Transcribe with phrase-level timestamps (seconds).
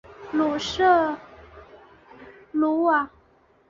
[0.31, 1.15] 鲁瑟
[2.53, 3.07] 卢瓦。